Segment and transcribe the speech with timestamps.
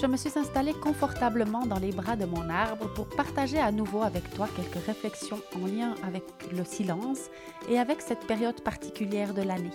[0.00, 4.02] Je me suis installée confortablement dans les bras de mon arbre pour partager à nouveau
[4.02, 7.30] avec toi quelques réflexions en lien avec le silence
[7.68, 9.70] et avec cette période particulière de l'année.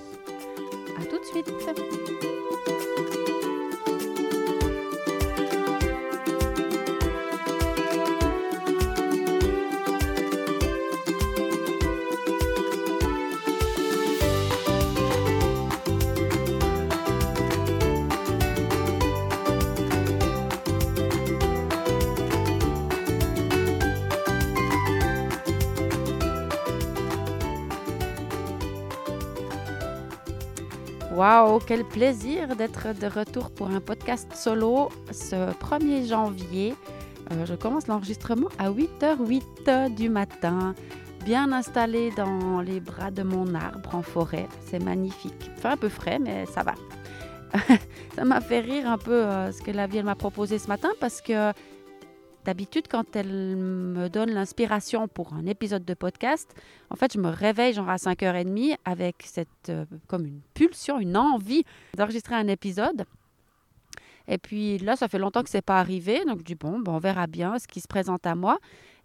[0.99, 1.49] À tout de suite!
[31.19, 36.73] Waouh, quel plaisir d'être de retour pour un podcast solo ce 1er janvier.
[37.33, 40.73] Euh, je commence l'enregistrement à 8h08 du matin,
[41.25, 44.47] bien installé dans les bras de mon arbre en forêt.
[44.65, 45.51] C'est magnifique.
[45.57, 46.75] Enfin, un peu frais, mais ça va.
[48.15, 50.91] ça m'a fait rire un peu euh, ce que la vie m'a proposé ce matin
[51.01, 51.51] parce que
[52.45, 56.55] D'habitude, quand elle me donne l'inspiration pour un épisode de podcast,
[56.89, 61.17] en fait, je me réveille genre à 5h30 avec cette, euh, comme une pulsion, une
[61.17, 61.63] envie
[61.95, 63.05] d'enregistrer un épisode.
[64.29, 66.93] Et puis là, ça fait longtemps que c'est pas arrivé, donc je dis bon, ben,
[66.93, 68.59] on verra bien ce qui se présente à moi.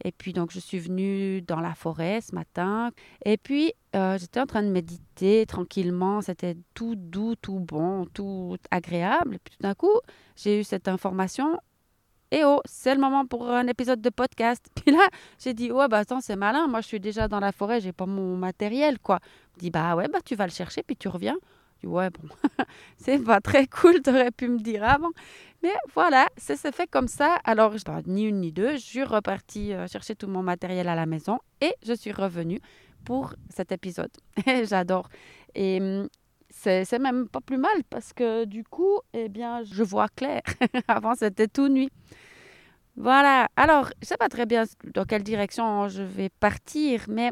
[0.04, 2.90] Et puis donc je suis venue dans la forêt ce matin.
[3.24, 6.20] Et puis euh, j'étais en train de méditer tranquillement.
[6.20, 9.36] C'était tout doux, tout bon, tout agréable.
[9.36, 9.98] Et puis tout d'un coup,
[10.36, 11.58] j'ai eu cette information
[12.44, 14.66] oh, c'est le moment pour un épisode de podcast.
[14.74, 15.06] Puis là,
[15.38, 16.66] j'ai dit, ouais, bah attends, c'est malin.
[16.66, 19.20] Moi, je suis déjà dans la forêt, j'ai pas mon matériel, quoi.
[19.54, 21.36] Je dis, bah ouais, bah tu vas le chercher, puis tu reviens.
[21.76, 22.28] Je dis, ouais, bon,
[22.96, 25.10] c'est pas très cool, t'aurais pu me dire avant.
[25.62, 27.38] Mais voilà, ça s'est fait comme ça.
[27.44, 30.94] Alors, bah, ni une ni deux, je suis repartie euh, chercher tout mon matériel à
[30.94, 32.60] la maison et je suis revenue
[33.04, 34.10] pour cet épisode.
[34.64, 35.08] J'adore.
[35.54, 36.08] Et hum,
[36.54, 40.42] c'est même pas plus mal parce que du coup, eh bien, je vois clair.
[40.88, 41.90] Avant, c'était tout nuit.
[42.96, 43.48] Voilà.
[43.56, 44.64] Alors, je sais pas très bien
[44.94, 47.30] dans quelle direction je vais partir, mais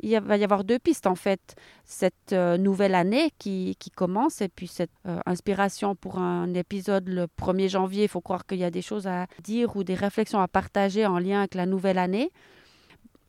[0.00, 1.54] il va y avoir deux pistes en fait.
[1.84, 7.08] Cette euh, nouvelle année qui, qui, commence et puis cette euh, inspiration pour un épisode
[7.08, 8.04] le 1er janvier.
[8.04, 11.06] Il faut croire qu'il y a des choses à dire ou des réflexions à partager
[11.06, 12.30] en lien avec la nouvelle année.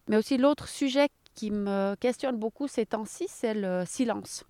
[0.07, 4.43] Mais aussi l'autre sujet qui me questionne beaucoup ces temps-ci, c'est le silence.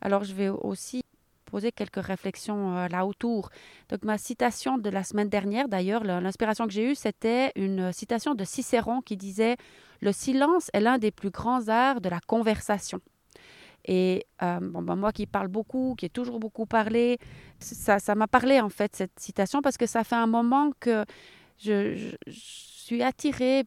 [0.00, 1.02] Alors, je vais aussi
[1.44, 3.50] poser quelques réflexions euh, là autour.
[3.88, 8.34] Donc, ma citation de la semaine dernière, d'ailleurs, l'inspiration que j'ai eue, c'était une citation
[8.34, 9.56] de Cicéron qui disait
[10.00, 13.00] Le silence est l'un des plus grands arts de la conversation.
[13.86, 17.18] Et euh, bon, ben moi qui parle beaucoup, qui ai toujours beaucoup parlé,
[17.58, 21.04] ça, ça m'a parlé en fait cette citation parce que ça fait un moment que
[21.58, 23.64] je, suis attirée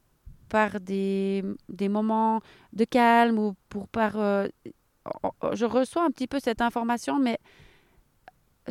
[0.49, 2.41] par des, des, moments
[2.73, 4.47] de calme ou pour par euh,
[5.53, 7.37] je reçois un petit peu cette information, mais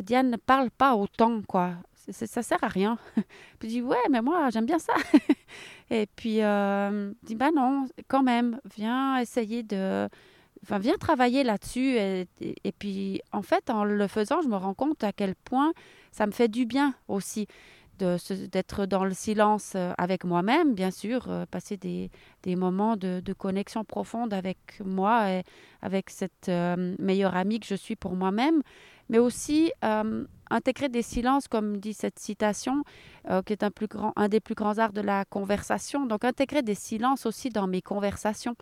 [0.01, 1.73] Diane ne parle pas autant, quoi.
[2.09, 2.97] Ça, sert à rien.
[3.59, 4.93] Puis je dis, ouais, mais moi, j'aime bien ça.
[5.89, 10.07] et puis, euh, je dis, bah non, quand même, viens essayer de...
[10.63, 11.97] Enfin, viens travailler là-dessus.
[11.97, 15.73] Et, puis, en fait, en le faisant, je me rends compte à quel point
[16.11, 17.45] ça me fait du bien aussi
[17.97, 22.11] d'être dans le silence euh, avec moi-même, bien sûr, euh, passer des,
[22.43, 25.43] des moments de, connexion profonde avec moi et
[25.81, 28.61] avec cette euh, meilleure amie que je suis pour moi-même,
[29.09, 29.71] mais aussi
[30.49, 32.83] intégrer des silences, comme dit cette citation,
[33.45, 36.05] qui est un, plus grand, un des plus grands arts de la conversation.
[36.05, 38.55] Donc intégrer des silences aussi dans mes conversations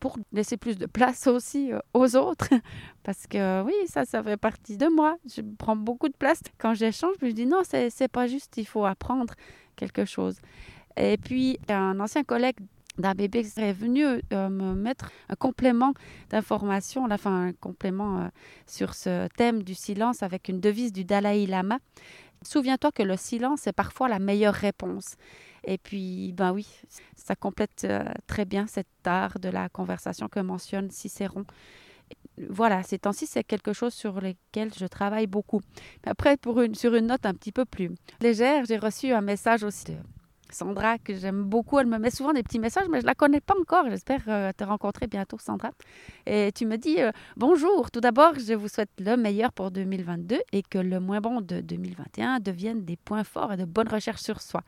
[0.00, 2.48] pour laisser plus de place aussi euh, aux autres.
[3.04, 5.16] Parce que oui, ça, ça fait partie de moi.
[5.26, 7.14] Je prends beaucoup de place quand j'échange.
[7.22, 9.34] Je dis non, c'est pas juste, il faut apprendre
[9.76, 10.36] quelque chose.
[10.96, 12.56] Et puis, un ancien collègue
[12.98, 15.92] d'un bébé est venu euh, me mettre un complément
[16.30, 18.28] d'information, enfin un complément euh,
[18.66, 21.78] sur ce thème du silence avec une devise du Dalai Lama.
[22.42, 25.16] Souviens-toi que le silence est parfois la meilleure réponse.
[25.70, 26.66] Et puis, ben oui,
[27.14, 31.44] ça complète euh, très bien cet art de la conversation que mentionne Cicéron.
[32.48, 35.60] Voilà, ces temps-ci, c'est quelque chose sur lequel je travaille beaucoup.
[36.04, 36.36] Après,
[36.72, 39.96] sur une note un petit peu plus légère, j'ai reçu un message aussi
[40.50, 41.78] Sandra, que j'aime beaucoup.
[41.78, 43.84] Elle me met souvent des petits messages, mais je ne la connais pas encore.
[43.88, 45.70] J'espère euh, te rencontrer bientôt, Sandra.
[46.26, 50.40] Et tu me dis euh, Bonjour, tout d'abord, je vous souhaite le meilleur pour 2022
[50.50, 54.22] et que le moins bon de 2021 devienne des points forts et de bonnes recherches
[54.22, 54.62] sur soi.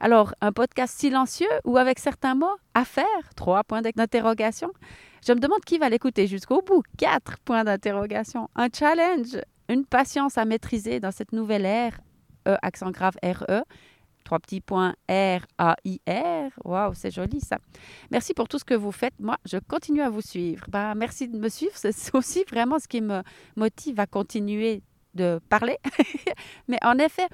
[0.00, 3.04] Alors, un podcast silencieux ou avec certains mots à faire?
[3.36, 4.72] Trois points d'interrogation.
[5.26, 6.82] Je me demande qui va l'écouter jusqu'au bout.
[6.96, 8.48] Quatre points d'interrogation.
[8.54, 9.36] Un challenge,
[9.68, 12.00] une patience à maîtriser dans cette nouvelle ère,
[12.46, 13.64] E, accent grave RE
[14.28, 16.50] trois petits points R, A, I, R.
[16.62, 17.56] Waouh, c'est joli ça.
[18.10, 19.14] Merci pour tout ce que vous faites.
[19.18, 20.66] Moi, je continue à vous suivre.
[20.68, 21.72] Bah, merci de me suivre.
[21.74, 23.22] C'est aussi vraiment ce qui me
[23.56, 24.82] motive à continuer
[25.14, 25.78] de parler.
[26.68, 27.26] Mais en effet,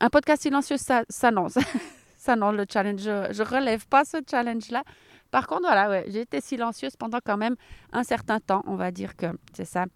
[0.00, 1.30] un podcast silencieux, ça, ça.
[2.36, 3.02] Non, le challenge.
[3.02, 4.82] Je ne relève pas ce challenge-là.
[5.30, 7.56] Par contre, voilà, ouais, j'ai été silencieuse pendant quand même
[7.92, 8.62] un certain temps.
[8.66, 9.86] On va dire que c'est ça.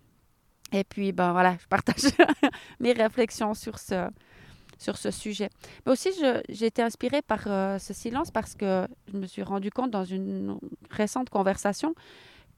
[0.73, 2.13] Et puis, ben voilà, je partage
[2.81, 4.09] mes réflexions sur ce,
[4.79, 5.49] sur ce sujet.
[5.85, 6.11] Mais aussi,
[6.49, 10.05] j'ai été inspirée par euh, ce silence parce que je me suis rendu compte dans
[10.05, 10.59] une
[10.91, 11.95] récente conversation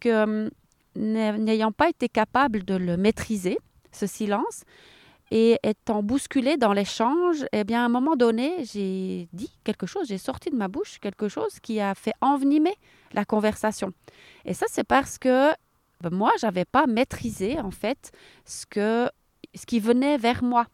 [0.01, 0.51] que hum,
[0.97, 3.59] n'ayant pas été capable de le maîtriser,
[3.93, 4.65] ce silence,
[5.31, 10.09] et étant bousculée dans l'échange, eh bien, à un moment donné, j'ai dit quelque chose,
[10.09, 12.75] j'ai sorti de ma bouche quelque chose qui a fait envenimer
[13.13, 13.93] la conversation.
[14.45, 15.51] Et ça, c'est parce que
[16.01, 18.13] ben, moi, j'avais pas maîtrisé, en fait,
[18.45, 19.09] ce, que,
[19.55, 20.67] ce qui venait vers moi.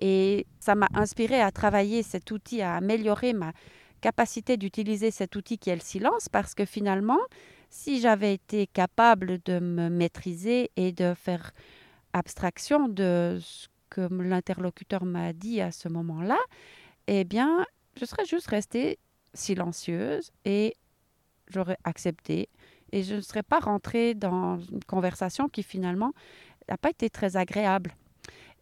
[0.00, 3.52] Et ça m'a inspiré à travailler cet outil, à améliorer ma
[4.00, 7.20] capacité d'utiliser cet outil qui est le silence, parce que finalement,
[7.70, 11.52] si j'avais été capable de me maîtriser et de faire
[12.12, 16.38] abstraction de ce que l'interlocuteur m'a dit à ce moment-là,
[17.06, 17.64] eh bien,
[17.98, 18.98] je serais juste restée
[19.34, 20.74] silencieuse et
[21.48, 22.48] j'aurais accepté
[22.92, 26.12] et je ne serais pas rentrée dans une conversation qui finalement
[26.68, 27.92] n'a pas été très agréable.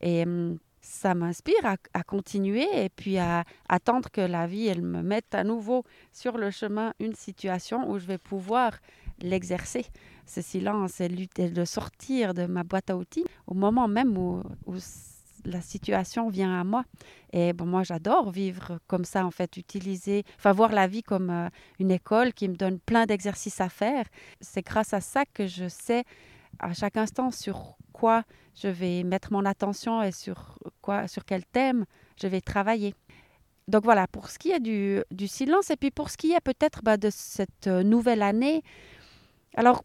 [0.01, 5.01] Et hum, ça m'inspire à, continuer et puis à attendre que la vie, elle me
[5.03, 8.73] mette à nouveau sur le chemin une situation où je vais pouvoir
[9.21, 9.87] l'exercer,
[10.27, 14.43] ce silence et, de sortir de ma boîte à outils au moment même où,
[15.45, 16.85] la situation vient à moi.
[17.33, 21.31] Et bon, moi, j'adore vivre comme ça, en fait, utiliser, enfin, voir la vie comme
[21.31, 21.49] euh,
[21.79, 24.05] une école qui me donne plein d'exercices à faire.
[24.41, 26.05] C'est grâce à ça que je sais
[26.59, 28.25] à chaque instant sur quoi
[28.55, 31.85] je vais mettre mon attention et sur quoi, sur quel thème
[32.21, 32.95] je vais travailler.
[33.69, 36.83] Donc voilà, pour ce qui est du, silence et puis pour ce qui est peut-être
[36.83, 38.63] bah, de cette euh, nouvelle année.
[39.55, 39.83] Alors,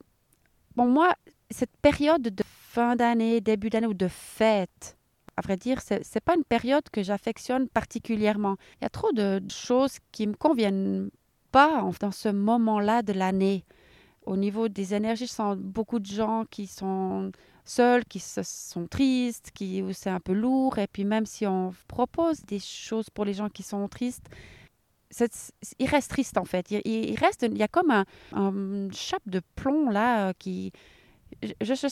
[0.76, 1.14] bon, moi,
[1.52, 4.97] cette période de fin d'année, début d'année ou de fête,
[5.38, 8.58] à vrai dire, ce n'est pas une période que j'affectionne particulièrement.
[8.82, 11.12] Il y a trop de choses qui ne me conviennent
[11.52, 13.64] pas dans ce moment-là de l'année.
[14.26, 17.32] Au niveau des énergies, je sens beaucoup de gens qui sont
[17.66, 20.80] seuls, qui sont tristes, qui c'est un peu lourd.
[20.80, 24.28] Et puis même si on propose des choses pour les gens qui sont tristes,
[25.78, 26.72] il reste triste en fait.
[26.72, 30.72] Il, reste, il y a comme un, chape de plomb là euh, qui,
[31.44, 31.86] je ne je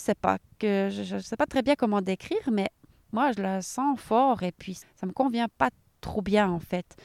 [1.16, 2.70] ne sais pas très bien comment décrire, mais
[3.16, 5.70] moi je la sens fort et puis ça me convient pas
[6.02, 6.98] trop bien en fait.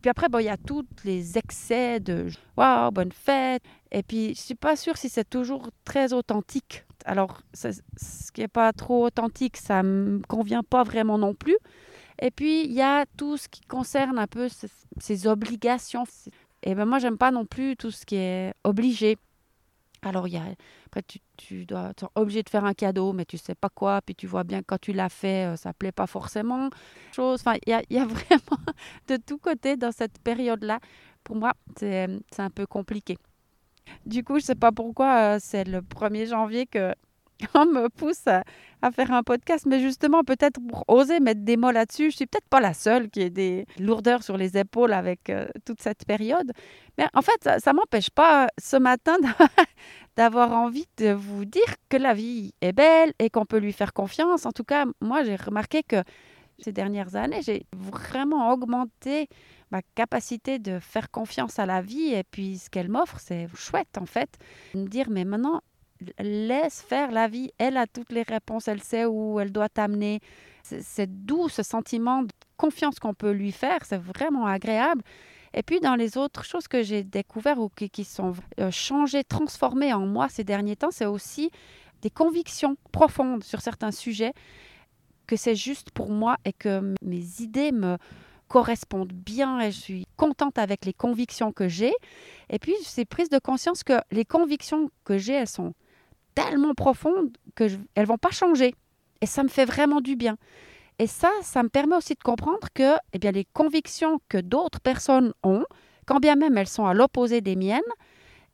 [0.00, 3.62] Puis après, bon, il y a tous les excès de waouh, bonne fête.
[3.90, 6.84] Et puis, je suis pas sûre si c'est toujours très authentique.
[7.04, 7.68] Alors, ce
[8.32, 11.56] qui n'est pas trop authentique, ça me convient pas vraiment non plus.
[12.20, 14.48] Et puis, il y a tout ce qui concerne un peu
[14.98, 16.04] ces, obligations.
[16.62, 19.18] Et ben moi, j'aime pas non plus tout ce qui est obligé.
[20.04, 20.26] Alors,
[20.86, 24.00] après, tu, tu dois être obligé de faire un cadeau, mais tu sais pas quoi.
[24.02, 26.70] Puis tu vois bien quand tu l'as fait, euh, ça plaît pas forcément.
[27.14, 27.42] Chose.
[27.66, 28.62] Il y a, y a, vraiment
[29.08, 30.80] de tous côtés dans cette période-là.
[31.22, 33.16] Pour moi, c'est un peu compliqué.
[34.04, 36.94] Du coup, je sais pas pourquoi, euh, c'est le 1er janvier que
[37.54, 38.42] on me pousse à,
[38.90, 42.48] faire un podcast, mais justement, peut-être pour oser mettre des mots là-dessus, je suis peut-être
[42.48, 46.52] pas la seule qui ait des lourdeurs sur les épaules avec euh, toute cette période.
[46.98, 49.16] Mais en fait, ça, ne m'empêche pas ce matin
[50.16, 53.92] d'avoir envie de vous dire que la vie est belle et qu'on peut lui faire
[53.92, 54.46] confiance.
[54.46, 56.02] En tout cas, moi, j'ai remarqué que
[56.58, 59.28] ces dernières années, j'ai vraiment augmenté
[59.70, 63.98] ma capacité de faire confiance à la vie et puis ce qu'elle m'offre, c'est chouette
[63.98, 64.38] en fait.
[64.74, 65.62] Me dire, mais maintenant,
[66.18, 67.50] laisse faire la vie.
[67.58, 70.20] Elle a toutes les réponses, elle sait où elle doit t'amener.
[70.62, 75.02] C'est doux ce sentiment de confiance qu'on peut lui faire, c'est vraiment agréable.
[75.54, 79.92] Et puis dans les autres choses que j'ai découvertes ou qui, sont euh, changées, transformées
[79.92, 81.50] en moi ces derniers temps, c'est aussi
[82.00, 84.32] des convictions profondes sur certains sujets,
[85.26, 87.98] que c'est juste pour moi et que mes idées me
[88.48, 91.94] correspondent bien et je suis contente avec les convictions que j'ai.
[92.50, 95.72] Et puis, c'est prise de conscience que les convictions que j'ai, elles sont
[96.34, 98.74] tellement profondes que elles vont pas changer.
[99.20, 100.36] Et ça me fait vraiment du bien.
[100.98, 104.80] Et ça, ça me permet aussi de comprendre que eh bien, les convictions que d'autres
[104.80, 105.64] personnes ont,
[106.06, 107.80] quand bien même elles sont à l'opposé des miennes,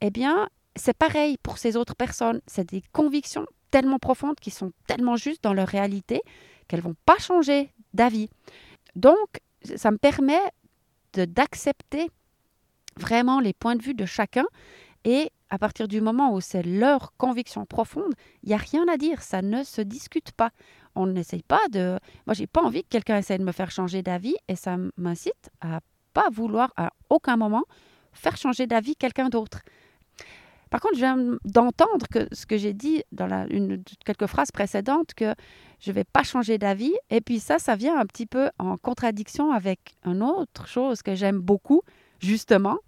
[0.00, 2.40] eh bien, c'est pareil pour ces autres personnes.
[2.46, 6.22] C'est des convictions tellement profondes qui sont tellement justes dans leur réalité
[6.68, 8.28] qu'elles vont pas changer d'avis.
[8.94, 9.40] Donc,
[9.76, 10.40] ça me permet
[11.14, 12.10] d'accepter
[12.96, 14.44] vraiment les points de vue de chacun
[15.04, 18.12] et à partir du moment où c'est leur conviction profonde,
[18.42, 20.50] il n'y a rien à dire, ça ne se discute pas.
[20.94, 21.98] On n'essaye pas de...
[22.26, 25.50] Moi, j'ai pas envie que quelqu'un essaie de me faire changer d'avis et ça m'incite
[25.60, 25.80] à
[26.12, 27.64] pas vouloir à aucun moment
[28.12, 29.62] faire changer d'avis quelqu'un d'autre.
[30.70, 35.34] Par contre, je viens d'entendre ce que j'ai dit dans une, quelques phrases précédentes, que
[35.80, 36.94] je ne vais pas changer d'avis.
[37.10, 41.14] Et puis ça, ça vient un petit peu en contradiction avec une autre chose que
[41.14, 41.82] j'aime beaucoup,
[42.20, 42.78] justement,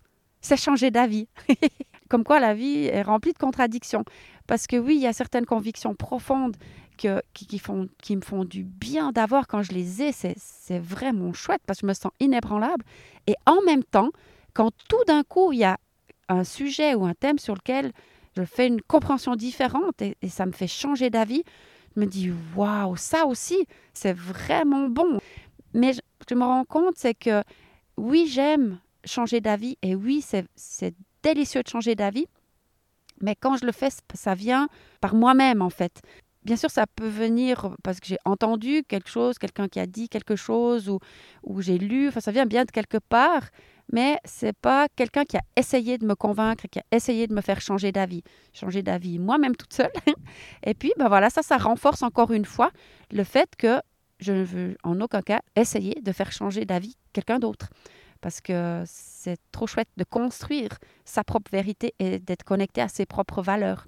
[0.40, 1.29] c'est changer d'avis.
[2.11, 4.05] Comme quoi la vie est remplie de contradictions.
[4.47, 6.57] Parce que oui, il y a certaines convictions profondes
[6.99, 10.12] que, qui, font, qui me font du bien d'avoir quand je les ai.
[10.12, 12.85] C'est vraiment chouette parce que je me sens inébranlable.
[13.29, 14.11] Et en même temps,
[14.52, 15.79] quand tout d'un coup, il y a
[16.29, 17.93] un sujet ou un thème sur lequel
[18.37, 21.45] je fais une compréhension différente et, ça me fait changer d'avis,
[21.95, 25.19] je me dis waouh, ça aussi, c'est vraiment bon.
[25.75, 27.43] Mais je, je me rends compte, c'est que
[27.97, 30.47] oui, j'aime changer d'avis et oui, c'est
[31.23, 32.27] délicieux de changer d'avis,
[33.21, 34.69] mais quand je le fais, ça vient
[35.00, 36.00] par moi-même en fait.
[36.43, 40.09] Bien sûr, ça peut venir parce que j'ai entendu quelque chose, quelqu'un qui a dit
[40.09, 40.99] quelque chose ou,
[41.43, 43.43] ou j'ai lu, enfin, ça vient bien de quelque part,
[43.93, 47.43] mais c'est pas quelqu'un qui a essayé de me convaincre, qui a essayé de me
[47.43, 48.23] faire changer d'avis.
[48.55, 49.93] Changer d'avis moi-même toute seule.
[50.65, 52.71] Et puis, ben voilà, ça, ça renforce encore une fois
[53.11, 53.81] le fait que
[54.19, 57.69] je ne veux en aucun cas essayer de faire changer d'avis quelqu'un d'autre.
[58.21, 63.07] Parce que c'est trop chouette de construire sa propre vérité et d'être connecté à ses
[63.07, 63.87] propres valeurs.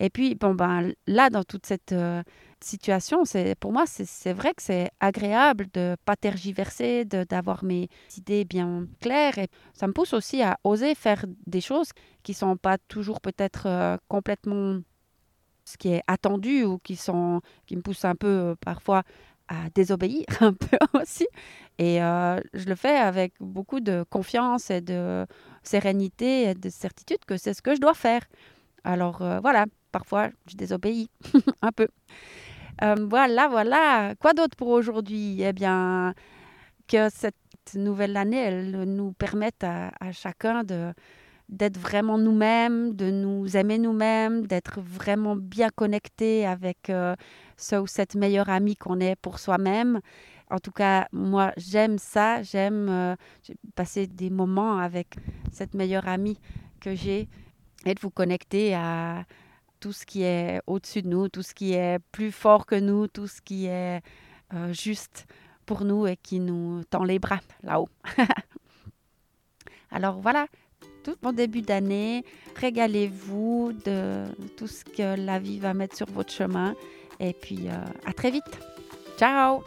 [0.00, 2.22] Et puis, bon, ben, là, dans toute cette euh,
[2.60, 8.44] situation, c'est pour moi, c'est vrai que c'est agréable de pas tergiverser, d'avoir mes idées
[8.44, 9.38] bien claires.
[9.38, 11.90] Et ça me pousse aussi à oser faire des choses
[12.22, 14.78] qui sont pas toujours peut-être euh, complètement
[15.64, 19.02] ce qui est attendu ou qui, sont, qui me poussent un peu euh, parfois
[19.48, 21.26] à désobéir un peu aussi.
[21.78, 25.26] Et je le fais avec beaucoup de confiance et de
[25.62, 28.22] sérénité et de certitude que c'est ce que je dois faire.
[28.82, 31.08] Alors voilà, parfois je désobéis
[31.62, 31.86] un peu.
[32.82, 34.14] Euh, voilà, voilà.
[34.20, 35.42] Quoi d'autre pour aujourd'hui?
[35.42, 36.14] Eh bien,
[36.86, 37.34] que cette
[37.74, 40.92] nouvelle année, elle nous permette à, chacun de
[41.48, 47.14] d'être vraiment nous-mêmes, de nous aimer nous-mêmes, d'être vraiment bien connecté avec euh,
[47.56, 50.00] ce ou cette meilleure amie qu'on est pour soi-même.
[50.50, 52.42] En tout cas, moi, j'aime ça.
[52.42, 53.16] J'aime euh,
[53.74, 55.16] passer des moments avec
[55.52, 56.38] cette meilleure amie
[56.80, 57.28] que j'ai
[57.86, 59.24] et de vous connecter à,
[59.80, 63.06] tout ce qui est au-dessus de nous, tout ce qui est plus fort que nous,
[63.06, 64.02] tout ce qui est
[64.54, 65.26] euh, juste
[65.66, 67.88] pour nous et qui nous tend les bras là-haut?
[69.90, 70.46] Alors voilà,
[71.08, 72.24] tout mon début d'année,
[72.56, 74.24] régalez-vous de
[74.56, 76.74] tout ce que la vie va mettre sur votre chemin.
[77.18, 78.44] Et puis euh, à très vite.
[79.18, 79.62] Ciao